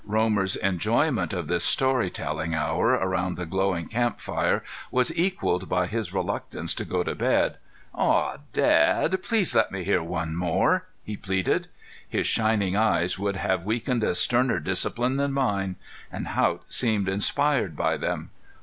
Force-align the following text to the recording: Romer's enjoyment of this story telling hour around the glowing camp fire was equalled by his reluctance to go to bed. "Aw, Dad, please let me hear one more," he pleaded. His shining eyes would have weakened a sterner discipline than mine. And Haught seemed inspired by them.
Romer's 0.03 0.55
enjoyment 0.55 1.31
of 1.31 1.45
this 1.47 1.63
story 1.63 2.09
telling 2.09 2.55
hour 2.55 2.87
around 2.87 3.35
the 3.35 3.45
glowing 3.45 3.87
camp 3.87 4.19
fire 4.19 4.63
was 4.89 5.15
equalled 5.15 5.69
by 5.69 5.85
his 5.85 6.11
reluctance 6.11 6.73
to 6.73 6.83
go 6.83 7.03
to 7.03 7.13
bed. 7.13 7.57
"Aw, 7.93 8.37
Dad, 8.51 9.21
please 9.21 9.53
let 9.55 9.71
me 9.71 9.83
hear 9.83 10.01
one 10.01 10.35
more," 10.35 10.87
he 11.03 11.15
pleaded. 11.15 11.67
His 12.09 12.25
shining 12.25 12.75
eyes 12.75 13.19
would 13.19 13.35
have 13.35 13.63
weakened 13.63 14.03
a 14.03 14.15
sterner 14.15 14.59
discipline 14.59 15.17
than 15.17 15.33
mine. 15.33 15.75
And 16.11 16.29
Haught 16.29 16.73
seemed 16.73 17.07
inspired 17.07 17.75
by 17.77 17.97
them. 17.97 18.31